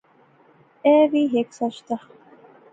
ایہہ 0.85 1.09
وی 1.11 1.21
ہیک 1.33 1.47
سچ 1.57 1.75
دا 1.87 1.97